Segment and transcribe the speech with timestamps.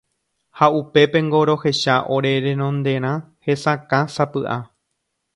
[0.59, 3.11] Ha upépengo rohecha ore rendonderã
[3.49, 4.57] hesakãsapy'a.